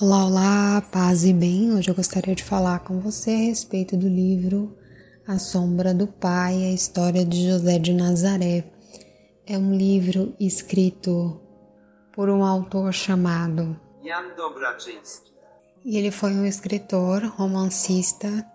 [0.00, 1.72] Olá, olá, paz e bem.
[1.72, 4.76] Hoje eu gostaria de falar com você a respeito do livro
[5.26, 8.70] A Sombra do Pai, a história de José de Nazaré.
[9.44, 11.40] É um livro escrito
[12.12, 15.32] por um autor chamado Jan Dobraczynski.
[15.84, 18.46] E ele foi um escritor, romancista,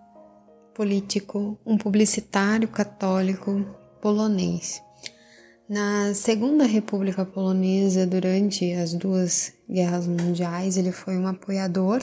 [0.74, 3.64] político, um publicitário católico
[4.00, 4.82] polonês.
[5.68, 12.02] Na Segunda República Polonesa, durante as duas guerras mundiais, ele foi um apoiador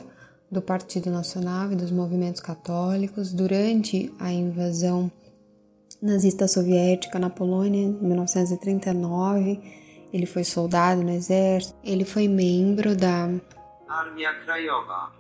[0.50, 3.32] do Partido Nacional e dos movimentos católicos.
[3.32, 5.12] Durante a invasão
[6.02, 9.60] nazista soviética na Polônia, em 1939,
[10.12, 11.76] ele foi soldado no exército.
[11.84, 13.30] Ele foi membro da
[13.88, 15.12] Armia Krajowa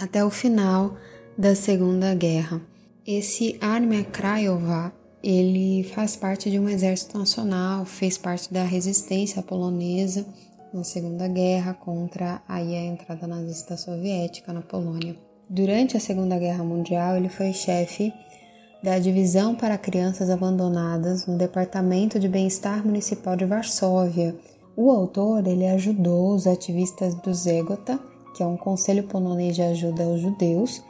[0.00, 0.96] até o final
[1.36, 2.58] da Segunda Guerra.
[3.06, 10.26] Esse Armia Krajowa ele faz parte de um exército nacional, fez parte da resistência polonesa
[10.74, 15.16] na Segunda Guerra contra aí a entrada nazista soviética na Polônia.
[15.48, 18.12] Durante a Segunda Guerra Mundial, ele foi chefe
[18.82, 24.34] da Divisão para Crianças Abandonadas no Departamento de Bem-Estar Municipal de Varsóvia.
[24.74, 28.00] O autor ele ajudou os ativistas do Zegota,
[28.34, 30.82] que é um conselho polonês de ajuda aos judeus,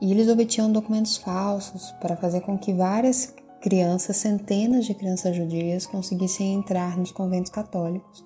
[0.00, 3.34] e eles obtinham documentos falsos para fazer com que várias
[3.64, 8.22] crianças, centenas de crianças judias, conseguissem entrar nos conventos católicos.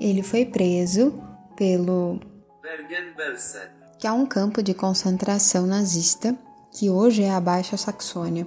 [0.00, 1.14] Ele foi preso
[1.56, 2.18] pelo
[2.60, 6.36] Bergen-Belsen, que é um campo de concentração nazista
[6.72, 8.44] que hoje é a Baixa Saxônia.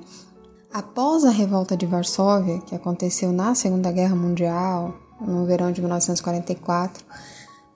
[0.74, 7.02] Após a revolta de Varsóvia, que aconteceu na Segunda Guerra Mundial, no verão de 1944,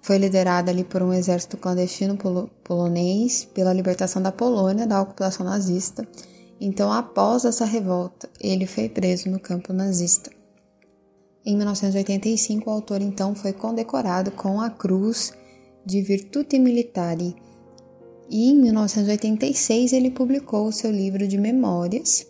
[0.02, 2.18] foi liderada ali por um exército clandestino
[2.62, 6.06] polonês pela libertação da Polônia da ocupação nazista
[6.60, 10.32] então, após essa revolta, ele foi preso no campo nazista.
[11.46, 15.34] Em 1985, o autor então foi condecorado com a Cruz
[15.86, 17.36] de Virtute Militari.
[18.30, 22.26] E em 1986 ele publicou o seu livro de memórias,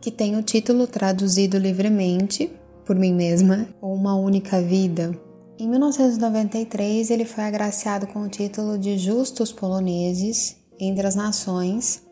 [0.00, 2.50] que tem o título traduzido livremente
[2.84, 5.16] por mim mesma, Uma Única Vida.
[5.58, 12.05] Em 1993 ele foi agraciado com o título de Justos Poloneses entre as Nações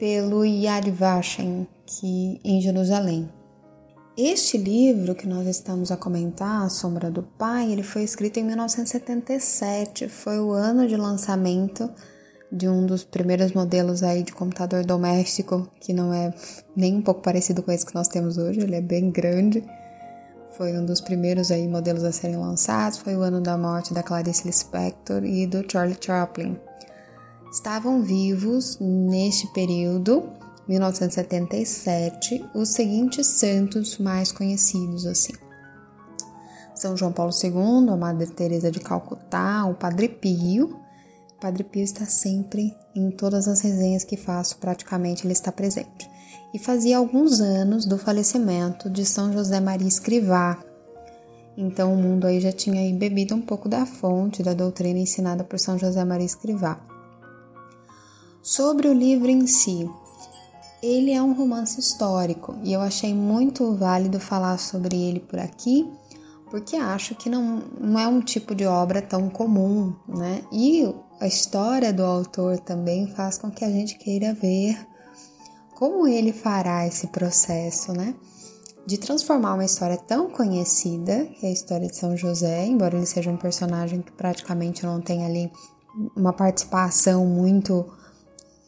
[0.00, 3.28] pelo Yad Vashem, que em Jerusalém.
[4.16, 8.44] Este livro que nós estamos a comentar, A Sombra do Pai, ele foi escrito em
[8.44, 11.88] 1977, foi o ano de lançamento
[12.50, 16.32] de um dos primeiros modelos aí de computador doméstico, que não é
[16.74, 19.62] nem um pouco parecido com esse que nós temos hoje, ele é bem grande.
[20.56, 24.02] Foi um dos primeiros aí modelos a serem lançados, foi o ano da morte da
[24.02, 26.58] Clarice Lispector e do Charlie Chaplin.
[27.50, 30.22] Estavam vivos neste período,
[30.68, 35.32] 1977, os seguintes santos mais conhecidos assim.
[36.76, 40.78] São João Paulo II, a Madre Teresa de Calcutá, o Padre Pio.
[41.36, 46.08] O Padre Pio está sempre em todas as resenhas que faço, praticamente ele está presente.
[46.54, 50.56] E fazia alguns anos do falecimento de São José Maria Escrivá.
[51.56, 55.58] Então o mundo aí já tinha bebido um pouco da fonte da doutrina ensinada por
[55.58, 56.89] São José Maria Escrivá.
[58.42, 59.88] Sobre o livro em si,
[60.82, 65.86] ele é um romance histórico e eu achei muito válido falar sobre ele por aqui,
[66.50, 70.42] porque acho que não, não é um tipo de obra tão comum, né?
[70.50, 74.86] E a história do autor também faz com que a gente queira ver
[75.74, 78.14] como ele fará esse processo, né?
[78.86, 83.06] De transformar uma história tão conhecida, que é a história de São José, embora ele
[83.06, 85.52] seja um personagem que praticamente não tem ali
[86.16, 87.86] uma participação muito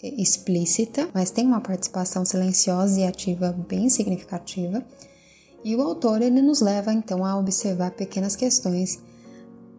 [0.02, 4.84] explícita, mas tem uma participação silenciosa e ativa bem significativa.
[5.64, 8.98] E o autor ele nos leva então a observar pequenas questões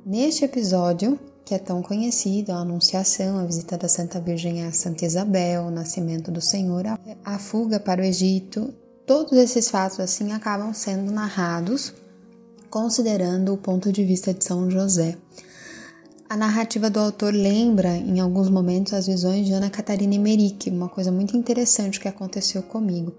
[0.06, 5.06] neste episódio que é tão conhecido, a Anunciação, a visita da Santa Virgem a Santa
[5.06, 6.86] Isabel, o nascimento do Senhor,
[7.24, 8.74] a fuga para o Egito,
[9.06, 11.94] todos esses fatos assim acabam sendo narrados
[12.70, 15.16] considerando o ponto de vista de São José.
[16.34, 20.90] A narrativa do autor lembra, em alguns momentos, as visões de Ana Catarina Emerick, uma
[20.90, 23.14] coisa muito interessante que aconteceu comigo,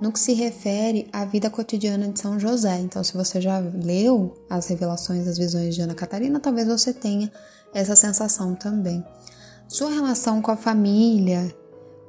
[0.00, 2.80] no que se refere à vida cotidiana de São José.
[2.80, 7.30] Então, se você já leu as revelações das visões de Ana Catarina, talvez você tenha
[7.72, 9.00] essa sensação também.
[9.68, 11.54] Sua relação com a família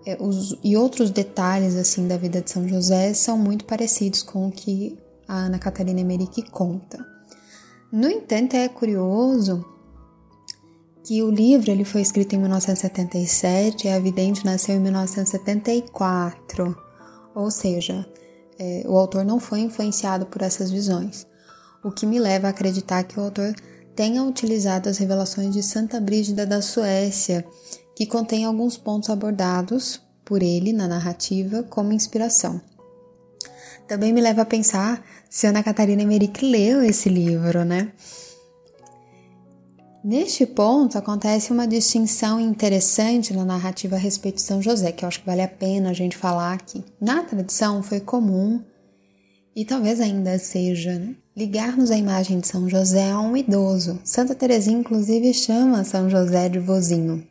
[0.08, 4.48] é, os, e outros detalhes assim da vida de São José são muito parecidos com
[4.48, 6.98] o que a Ana Catarina Emerick conta.
[7.92, 9.77] No entanto, é curioso
[11.08, 16.78] que o livro ele foi escrito em 1977 e a Vidente nasceu em 1974,
[17.34, 18.06] ou seja,
[18.60, 21.26] é, o autor não foi influenciado por essas visões.
[21.82, 23.56] o que me leva a acreditar que o autor
[23.96, 27.46] tenha utilizado as revelações de Santa Brígida da Suécia,
[27.96, 32.60] que contém alguns pontos abordados por ele na narrativa como inspiração.
[33.88, 37.94] Também me leva a pensar se Ana Catarina Emerick leu esse livro, né?
[40.10, 45.08] Neste ponto acontece uma distinção interessante na narrativa a respeito de São José, que eu
[45.10, 46.82] acho que vale a pena a gente falar aqui.
[46.98, 48.64] Na tradição foi comum,
[49.54, 51.14] e talvez ainda seja, né?
[51.36, 54.00] ligar-nos à imagem de São José a um idoso.
[54.06, 57.28] Santa Teresinha, inclusive, chama São José de vozinho.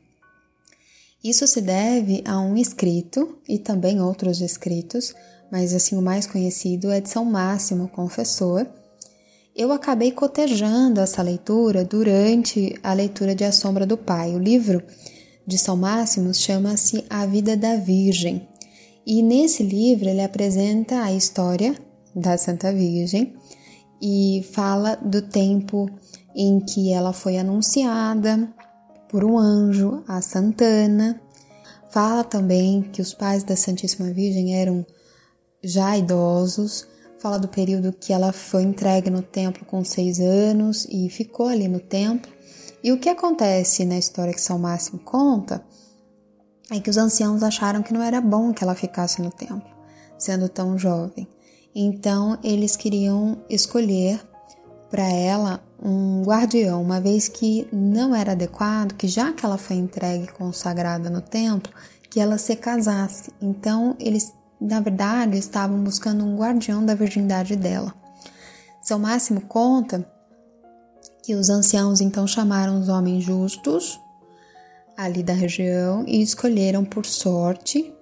[1.24, 5.14] Isso se deve a um escrito e também outros escritos,
[5.50, 8.66] mas assim o mais conhecido é de São Máximo, confessor,
[9.56, 14.34] eu acabei cotejando essa leitura durante a leitura de A Sombra do Pai.
[14.34, 14.82] O livro
[15.46, 18.46] de São Máximo chama-se A Vida da Virgem.
[19.06, 21.74] E nesse livro ele apresenta a história
[22.14, 23.34] da Santa Virgem
[24.02, 25.88] e fala do tempo
[26.34, 28.52] em que ela foi anunciada
[29.08, 31.18] por um anjo a Santana.
[31.90, 34.84] Fala também que os pais da Santíssima Virgem eram
[35.64, 36.86] já idosos
[37.26, 41.66] fala do período que ela foi entregue no templo com seis anos e ficou ali
[41.66, 42.30] no templo.
[42.84, 45.60] E o que acontece na história que São Máximo conta
[46.70, 49.68] é que os anciãos acharam que não era bom que ela ficasse no templo,
[50.16, 51.26] sendo tão jovem.
[51.74, 54.24] Então eles queriam escolher
[54.88, 59.74] para ela um guardião, uma vez que não era adequado que já que ela foi
[59.74, 61.72] entregue consagrada no templo,
[62.08, 63.32] que ela se casasse.
[63.42, 67.94] Então eles na verdade, estavam buscando um guardião da virgindade dela.
[68.80, 70.10] São Máximo conta
[71.22, 74.00] que os anciãos então chamaram os homens justos
[74.96, 77.92] ali da região e escolheram por sorte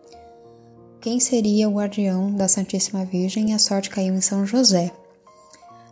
[1.01, 4.93] quem seria o guardião da Santíssima Virgem e a sorte caiu em São José.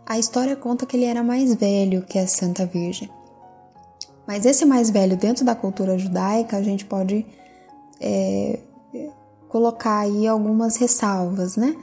[0.07, 3.11] A história conta que ele era mais velho que a Santa Virgem.
[4.27, 7.27] Mas esse mais velho dentro da cultura judaica a gente pode
[8.01, 8.59] é,
[9.53, 11.77] colocar aí algumas ressalvas, né?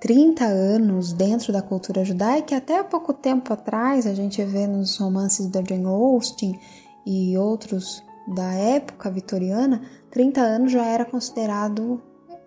[0.00, 4.96] 30 anos dentro da cultura judaica, até há pouco tempo atrás a gente vê nos
[4.96, 6.58] romances da Jane Austen
[7.06, 12.00] e outros da época vitoriana, 30 anos já era considerado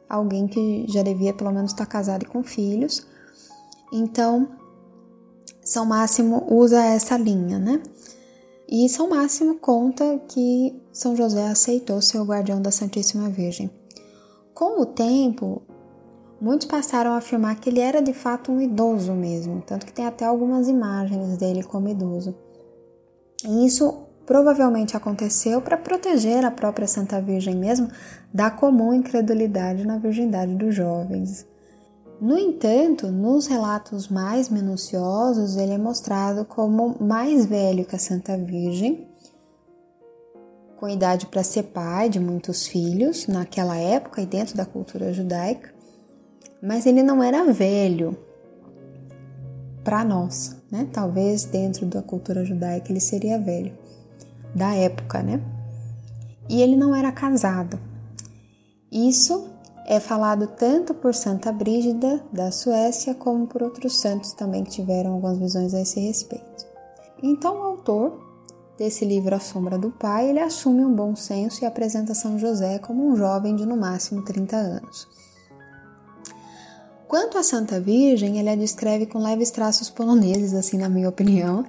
[0.10, 3.06] alguém que já devia pelo menos estar casado e com filhos.
[3.94, 4.50] Então,
[5.62, 7.80] São Máximo usa essa linha, né?
[8.68, 13.70] E São Máximo conta que São José aceitou ser o guardião da Santíssima Virgem.
[14.58, 15.62] Com o tempo,
[16.42, 20.08] muitos passaram a afirmar que ele era de fato um idoso mesmo, tanto que tem
[20.08, 22.36] até algumas imagens dele como idoso.
[23.46, 27.88] E isso provavelmente aconteceu para proteger a própria Santa Virgem mesmo
[28.34, 31.46] da comum incredulidade na virgindade dos jovens.
[32.20, 38.36] No entanto, nos relatos mais minuciosos, ele é mostrado como mais velho que a Santa
[38.36, 39.08] Virgem
[40.78, 45.74] com idade para ser pai de muitos filhos naquela época e dentro da cultura judaica,
[46.62, 48.18] mas ele não era velho
[49.84, 50.88] para nós, né?
[50.92, 53.74] Talvez dentro da cultura judaica ele seria velho
[54.54, 55.42] da época, né?
[56.50, 57.80] E ele não era casado.
[58.92, 59.50] Isso
[59.86, 65.14] é falado tanto por Santa Brígida da Suécia como por outros santos também que tiveram
[65.14, 66.66] algumas visões a esse respeito.
[67.24, 68.27] Então o autor
[68.78, 72.78] desse livro A Sombra do Pai, ele assume um bom senso e apresenta São José
[72.80, 75.08] como um jovem de no máximo 30 anos.
[77.08, 81.66] Quanto a Santa Virgem, ele a descreve com leves traços poloneses, assim na minha opinião,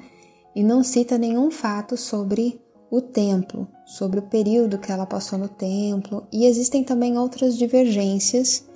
[0.55, 2.61] e não cita nenhum fato sobre
[2.91, 8.67] o templo, sobre o período que ela passou no templo, e existem também outras divergências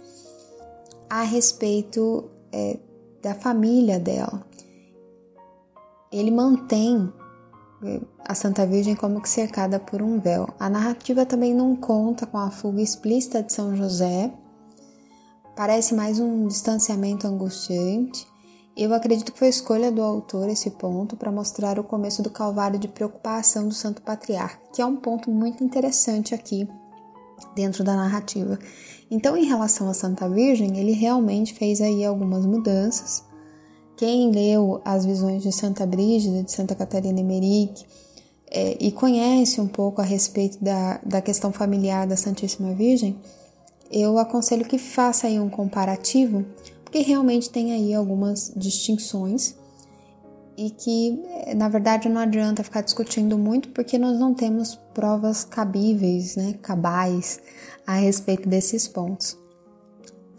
[1.11, 2.79] a respeito é,
[3.21, 4.47] da família dela.
[6.13, 7.13] Ele mantém
[8.25, 10.49] a Santa Virgem como que cercada por um véu.
[10.59, 14.33] A narrativa também não conta com a fuga explícita de São José.
[15.57, 18.27] Parece mais um distanciamento angustiante.
[18.77, 22.79] Eu acredito que foi escolha do autor esse ponto para mostrar o começo do calvário
[22.79, 26.67] de preocupação do Santo Patriarca, que é um ponto muito interessante aqui
[27.55, 28.59] dentro da narrativa.
[29.11, 33.31] Então, em relação a Santa Virgem, ele realmente fez aí algumas mudanças
[33.97, 37.85] quem leu as visões de Santa Brígida, de Santa Catarina Emerick,
[38.51, 43.19] é, e conhece um pouco a respeito da, da questão familiar da Santíssima Virgem,
[43.91, 46.45] eu aconselho que faça aí um comparativo,
[46.83, 49.55] porque realmente tem aí algumas distinções
[50.57, 55.45] e que, é, na verdade, não adianta ficar discutindo muito, porque nós não temos provas
[55.45, 57.41] cabíveis, né, cabais,
[57.87, 59.37] a respeito desses pontos.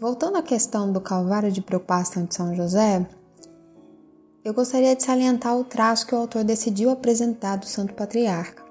[0.00, 3.06] Voltando à questão do Calvário de Preocupação de São José,
[4.44, 8.62] eu gostaria de salientar o traço que o autor decidiu apresentar do Santo Patriarca.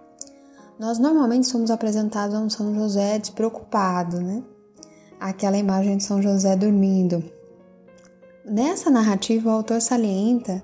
[0.79, 4.43] Nós normalmente somos apresentados a um São José despreocupado, né?
[5.19, 7.23] Aquela imagem de São José dormindo.
[8.45, 10.63] Nessa narrativa, o autor salienta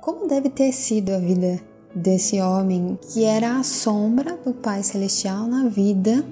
[0.00, 1.60] como deve ter sido a vida
[1.94, 6.24] desse homem que era a sombra do Pai Celestial na vida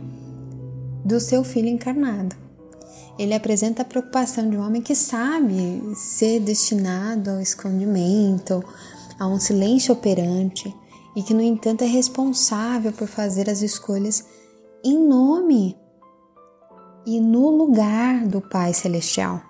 [1.05, 2.37] do seu filho encarnado.
[3.19, 8.65] Ele apresenta a preocupação de um homem que sabe ser destinado ao escondimento,
[9.19, 10.75] a um silêncio operante
[11.15, 14.25] e que, no entanto, é responsável por fazer as escolhas
[14.83, 15.77] em nome
[17.05, 19.43] e no lugar do Pai Celestial.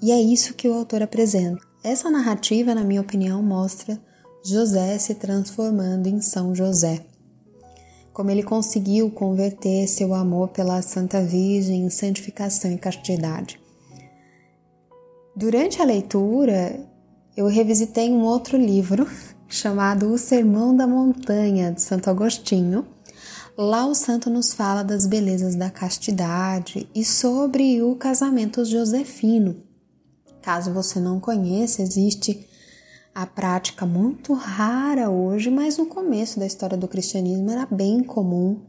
[0.00, 1.60] E é isso que o autor apresenta.
[1.82, 4.00] Essa narrativa, na minha opinião, mostra
[4.44, 7.04] José se transformando em São José
[8.14, 13.60] como ele conseguiu converter seu amor pela Santa Virgem em santificação e castidade.
[15.34, 16.80] Durante a leitura,
[17.36, 19.04] eu revisitei um outro livro
[19.48, 22.86] chamado O Sermão da Montanha, de Santo Agostinho.
[23.58, 29.56] Lá o santo nos fala das belezas da castidade e sobre o casamento josefino.
[30.40, 32.46] Caso você não conheça, existe
[33.14, 38.60] a prática muito rara hoje, mas no começo da história do cristianismo era bem comum.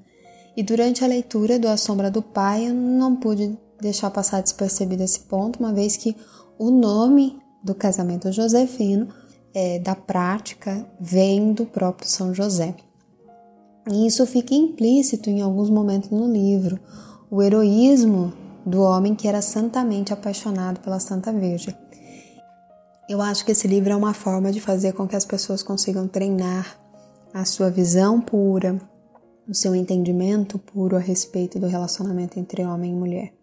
[0.55, 5.03] E durante a leitura do A Sombra do Pai, eu não pude deixar passar despercebido
[5.03, 6.15] esse ponto, uma vez que
[6.59, 9.07] o nome do casamento josefino,
[9.53, 12.75] é, da prática, vem do próprio São José.
[13.91, 16.79] E isso fica implícito em alguns momentos no livro,
[17.29, 18.31] o heroísmo
[18.65, 21.75] do homem que era santamente apaixonado pela Santa Virgem.
[23.07, 26.07] Eu acho que esse livro é uma forma de fazer com que as pessoas consigam
[26.07, 26.75] treinar
[27.31, 28.81] a sua visão pura,
[29.47, 33.33] o seu entendimento puro a respeito do relacionamento entre homem e mulher.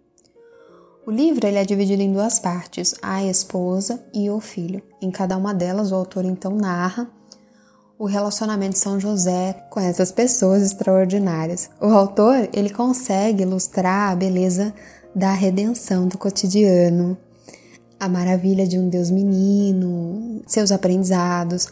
[1.06, 4.82] O livro ele é dividido em duas partes, a esposa e o filho.
[5.00, 7.08] Em cada uma delas, o autor então narra
[7.96, 11.70] o relacionamento de São José com essas pessoas extraordinárias.
[11.80, 14.74] O autor ele consegue ilustrar a beleza
[15.14, 17.16] da redenção do cotidiano,
[18.02, 21.68] a maravilha de um Deus menino, seus aprendizados.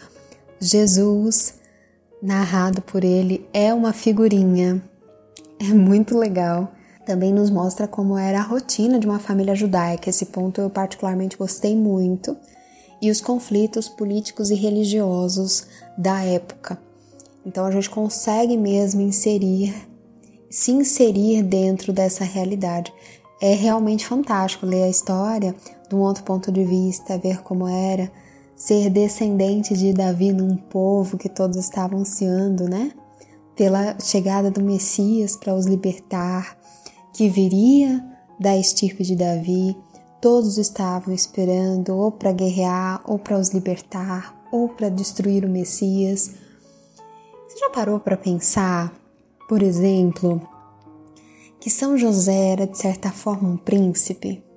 [0.60, 1.54] Jesus,
[2.22, 4.80] narrado por ele, é uma figurinha.
[5.58, 6.70] É muito legal.
[7.04, 10.08] Também nos mostra como era a rotina de uma família judaica.
[10.08, 12.37] Esse ponto eu particularmente gostei muito.
[13.02, 15.66] E os conflitos políticos e religiosos
[15.99, 16.78] da época.
[17.44, 19.75] Então a gente consegue mesmo inserir,
[20.49, 22.92] se inserir dentro dessa realidade.
[23.42, 25.56] É realmente fantástico ler a história
[25.90, 28.11] de um outro ponto de vista, ver como era
[28.54, 32.92] ser descendente de Davi num povo que todos estavam ansiando, né?
[33.56, 36.56] Pela chegada do Messias para os libertar,
[37.12, 38.04] que viria
[38.38, 39.76] da estirpe de Davi,
[40.20, 46.30] todos estavam esperando ou para guerrear, ou para os libertar, ou para destruir o Messias.
[47.49, 48.94] Você já parou para pensar,
[49.49, 50.40] por exemplo,
[51.59, 54.50] que São José era de certa forma um príncipe?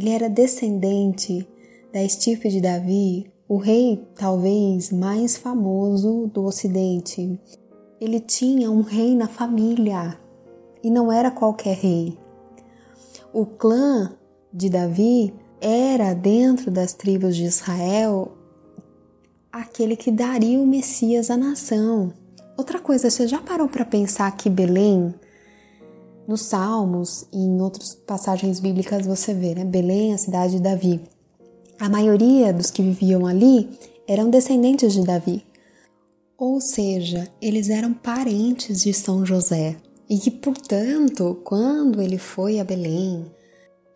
[0.00, 1.46] Ele era descendente
[1.92, 7.38] da estirpe de Davi, o rei talvez mais famoso do Ocidente.
[8.00, 10.18] Ele tinha um rei na família
[10.82, 12.16] e não era qualquer rei.
[13.30, 14.16] O clã
[14.50, 18.32] de Davi era, dentro das tribos de Israel,
[19.52, 22.10] aquele que daria o Messias à nação.
[22.56, 25.14] Outra coisa, você já parou para pensar que Belém
[26.30, 29.64] nos Salmos e em outras passagens bíblicas você vê, né?
[29.64, 31.00] Belém, a cidade de Davi.
[31.76, 33.68] A maioria dos que viviam ali
[34.06, 35.44] eram descendentes de Davi.
[36.38, 39.76] Ou seja, eles eram parentes de São José.
[40.08, 43.26] E que, portanto, quando ele foi a Belém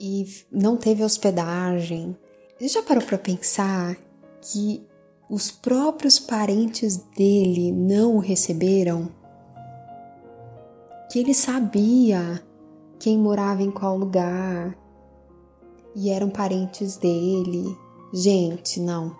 [0.00, 2.17] e não teve hospedagem,
[2.59, 3.97] ele já parou para pensar
[4.41, 4.83] que
[5.31, 9.09] os próprios parentes dele não o receberam?
[11.11, 12.42] Que ele sabia
[12.99, 14.76] quem morava em qual lugar
[15.94, 17.76] e eram parentes dele.
[18.12, 19.14] Gente, não.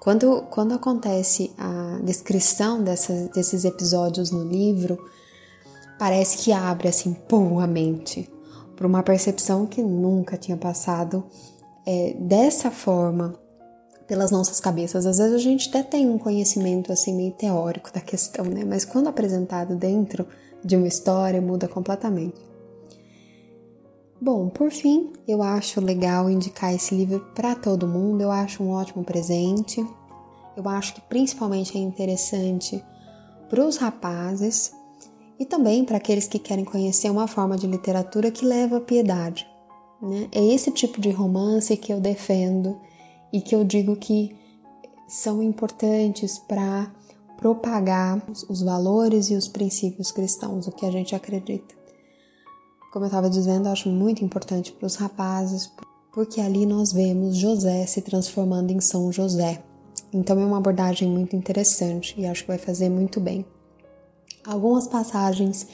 [0.00, 4.98] Quando, quando acontece a descrição dessas, desses episódios no livro,
[5.98, 8.28] parece que abre assim, pô, a mente
[8.80, 11.22] para uma percepção que nunca tinha passado
[11.84, 13.38] é, dessa forma
[14.06, 15.04] pelas nossas cabeças.
[15.04, 18.64] Às vezes a gente até tem um conhecimento assim meio teórico da questão, né?
[18.64, 20.26] Mas quando apresentado dentro
[20.64, 22.50] de uma história muda completamente.
[24.20, 28.70] Bom, por fim, eu acho legal indicar esse livro para todo mundo, eu acho um
[28.70, 29.84] ótimo presente.
[30.56, 32.84] Eu acho que principalmente é interessante
[33.48, 34.72] para os rapazes
[35.38, 39.48] e também para aqueles que querem conhecer uma forma de literatura que leva à piedade.
[40.02, 40.28] Né?
[40.32, 42.78] É esse tipo de romance que eu defendo
[43.32, 44.36] e que eu digo que
[45.08, 46.92] são importantes para
[47.40, 51.74] propagar os valores e os princípios cristãos, o que a gente acredita.
[52.92, 55.72] Como eu estava dizendo, eu acho muito importante para os rapazes,
[56.12, 59.62] porque ali nós vemos José se transformando em São José.
[60.12, 63.44] Então é uma abordagem muito interessante e acho que vai fazer muito bem.
[64.44, 65.66] Algumas passagens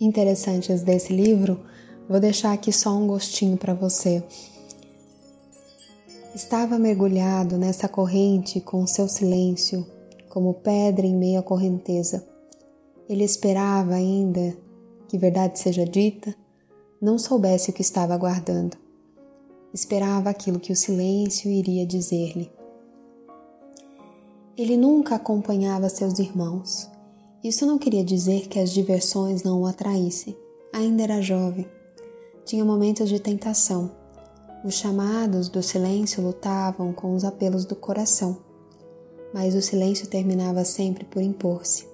[0.00, 1.60] interessantes desse livro,
[2.08, 4.22] vou deixar aqui só um gostinho para você.
[6.34, 9.86] Estava mergulhado nessa corrente com seu silêncio,
[10.32, 12.26] como pedra em meio à correnteza.
[13.06, 14.56] Ele esperava ainda
[15.06, 16.34] que verdade seja dita,
[16.98, 18.74] não soubesse o que estava aguardando.
[19.74, 22.50] Esperava aquilo que o silêncio iria dizer-lhe.
[24.56, 26.90] Ele nunca acompanhava seus irmãos.
[27.44, 30.34] Isso não queria dizer que as diversões não o atraíssem.
[30.72, 31.66] Ainda era jovem.
[32.46, 33.90] Tinha momentos de tentação.
[34.64, 38.38] Os chamados do silêncio lutavam com os apelos do coração,
[39.32, 41.86] mas o silêncio terminava sempre por impor-se.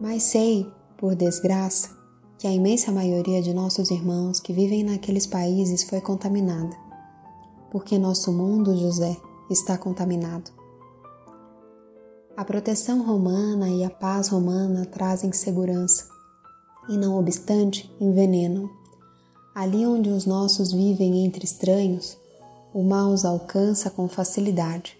[0.00, 0.66] Mas sei,
[0.96, 1.90] por desgraça,
[2.38, 6.74] que a imensa maioria de nossos irmãos que vivem naqueles países foi contaminada.
[7.70, 9.16] Porque nosso mundo, José,
[9.50, 10.50] está contaminado.
[12.36, 16.08] A proteção romana e a paz romana trazem segurança
[16.88, 18.70] e, não obstante, envenenam.
[19.54, 22.16] Ali onde os nossos vivem entre estranhos,
[22.72, 24.96] o mal os alcança com facilidade,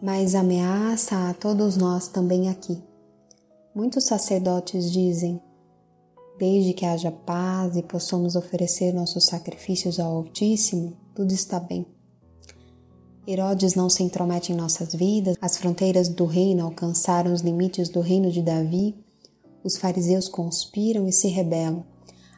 [0.00, 2.82] mas ameaça a todos nós também aqui.
[3.74, 5.40] Muitos sacerdotes dizem:
[6.38, 11.84] desde que haja paz e possamos oferecer nossos sacrifícios ao Altíssimo, tudo está bem.
[13.26, 18.00] Herodes não se intromete em nossas vidas, as fronteiras do reino alcançaram os limites do
[18.00, 18.96] reino de Davi,
[19.62, 21.84] os fariseus conspiram e se rebelam,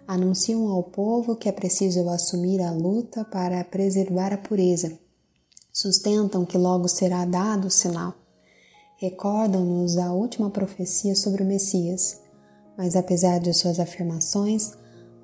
[0.08, 4.98] anunciam ao povo que é preciso assumir a luta para preservar a pureza,
[5.72, 8.14] sustentam que logo será dado o sinal,
[8.96, 12.20] recordam-nos a última profecia sobre o Messias,
[12.76, 14.72] mas apesar de suas afirmações,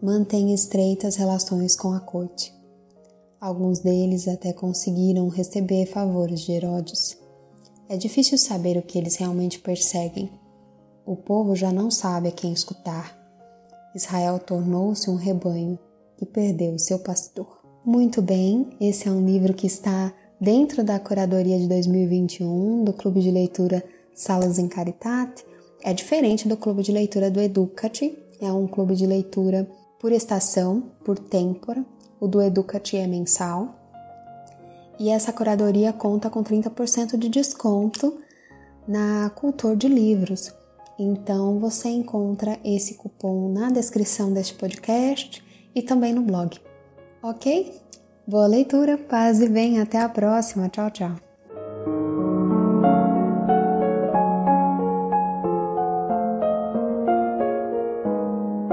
[0.03, 2.55] mantêm estreitas relações com a corte.
[3.41, 7.19] Alguns deles até conseguiram receber favores de Herodes.
[7.89, 10.31] É difícil saber o que eles realmente perseguem.
[11.05, 13.17] O povo já não sabe a quem escutar.
[13.95, 15.79] Israel tornou-se um rebanho
[16.21, 17.47] e perdeu seu pastor.
[17.85, 23.21] Muito bem, esse é um livro que está dentro da curadoria de 2021 do Clube
[23.21, 23.83] de Leitura
[24.15, 25.45] Salas em Caritate.
[25.83, 29.69] É diferente do Clube de Leitura do Educati, é um clube de leitura
[29.99, 31.85] por estação, por têmpora,
[32.21, 33.75] o do Educati é mensal.
[34.99, 38.19] E essa curadoria conta com 30% de desconto
[38.87, 40.53] na Cultor de Livros.
[40.99, 45.45] Então você encontra esse cupom na descrição deste podcast
[45.75, 46.59] e também no blog.
[47.23, 47.75] Ok?
[48.27, 50.69] Boa leitura, paz e bem, até a próxima.
[50.69, 51.26] Tchau, tchau.